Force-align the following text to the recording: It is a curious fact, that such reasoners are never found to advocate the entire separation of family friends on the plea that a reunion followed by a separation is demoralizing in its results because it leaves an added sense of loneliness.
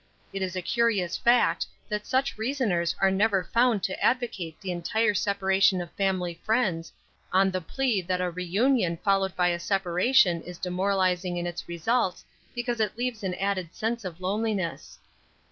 It 0.33 0.41
is 0.41 0.55
a 0.55 0.63
curious 0.63 1.15
fact, 1.15 1.67
that 1.87 2.07
such 2.07 2.35
reasoners 2.35 2.95
are 2.99 3.11
never 3.11 3.43
found 3.43 3.83
to 3.83 4.03
advocate 4.03 4.59
the 4.59 4.71
entire 4.71 5.13
separation 5.13 5.79
of 5.79 5.91
family 5.91 6.41
friends 6.43 6.91
on 7.31 7.51
the 7.51 7.61
plea 7.61 8.01
that 8.01 8.19
a 8.19 8.31
reunion 8.31 8.97
followed 8.97 9.35
by 9.35 9.49
a 9.49 9.59
separation 9.59 10.41
is 10.41 10.57
demoralizing 10.57 11.37
in 11.37 11.45
its 11.45 11.69
results 11.69 12.25
because 12.55 12.79
it 12.79 12.97
leaves 12.97 13.23
an 13.23 13.35
added 13.35 13.75
sense 13.75 14.03
of 14.03 14.19
loneliness. 14.19 14.97